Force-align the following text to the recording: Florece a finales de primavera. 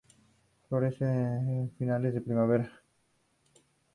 Florece 0.67 1.05
a 1.05 1.67
finales 1.77 2.15
de 2.15 2.21
primavera. 2.21 2.71